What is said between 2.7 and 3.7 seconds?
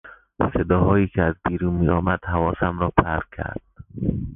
را پرت کرد.